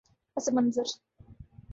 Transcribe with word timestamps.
پس 0.35 0.49
منظر 0.53 0.87